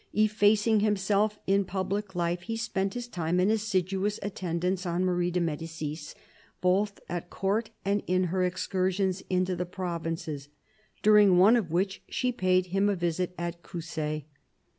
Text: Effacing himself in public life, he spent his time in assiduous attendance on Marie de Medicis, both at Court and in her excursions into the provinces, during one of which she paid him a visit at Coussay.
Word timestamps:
Effacing 0.13 0.79
himself 0.79 1.37
in 1.45 1.63
public 1.63 2.15
life, 2.15 2.41
he 2.41 2.57
spent 2.57 2.95
his 2.95 3.07
time 3.07 3.39
in 3.39 3.51
assiduous 3.51 4.19
attendance 4.23 4.83
on 4.83 5.05
Marie 5.05 5.29
de 5.29 5.39
Medicis, 5.39 6.15
both 6.59 6.99
at 7.07 7.29
Court 7.29 7.69
and 7.85 8.01
in 8.07 8.23
her 8.33 8.43
excursions 8.43 9.21
into 9.29 9.55
the 9.55 9.63
provinces, 9.67 10.49
during 11.03 11.37
one 11.37 11.55
of 11.55 11.69
which 11.71 12.01
she 12.09 12.31
paid 12.31 12.65
him 12.65 12.89
a 12.89 12.95
visit 12.95 13.35
at 13.37 13.61
Coussay. 13.61 14.25